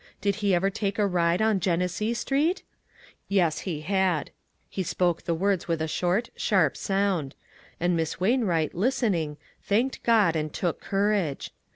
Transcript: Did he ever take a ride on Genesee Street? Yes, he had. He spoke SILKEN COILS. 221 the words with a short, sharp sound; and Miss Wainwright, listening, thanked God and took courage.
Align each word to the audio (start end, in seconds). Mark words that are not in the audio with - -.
Did 0.19 0.37
he 0.37 0.55
ever 0.55 0.71
take 0.71 0.97
a 0.97 1.05
ride 1.05 1.43
on 1.43 1.59
Genesee 1.59 2.15
Street? 2.15 2.63
Yes, 3.27 3.59
he 3.69 3.81
had. 3.81 4.31
He 4.67 4.81
spoke 4.81 5.19
SILKEN 5.19 5.25
COILS. 5.27 5.39
221 5.39 5.39
the 5.39 5.43
words 5.43 5.67
with 5.67 5.81
a 5.83 5.95
short, 5.95 6.29
sharp 6.35 6.75
sound; 6.75 7.35
and 7.79 7.95
Miss 7.95 8.19
Wainwright, 8.19 8.73
listening, 8.73 9.37
thanked 9.61 10.01
God 10.01 10.35
and 10.35 10.51
took 10.51 10.81
courage. 10.81 11.51